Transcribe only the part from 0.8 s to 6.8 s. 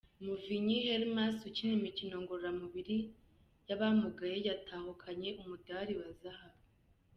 Hermas ukina imikino ngororamubiri y’abamugaye yatahukanye umudali wa Zahabu.